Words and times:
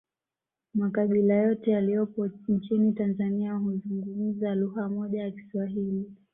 Makabila 0.73 1.35
yote 1.35 1.71
yaliyopo 1.71 2.29
nchini 2.47 2.93
Tanzania 2.93 3.53
huzungumza 3.53 4.55
lugha 4.55 4.89
moja 4.89 5.21
ya 5.23 5.31
kiswahili 5.31 6.09